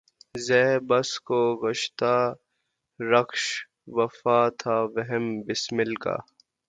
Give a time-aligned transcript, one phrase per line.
[0.45, 0.47] ز
[0.87, 2.15] بس خوں گشتۂ
[2.99, 3.31] رشک
[3.95, 6.15] وفا تھا وہم بسمل کا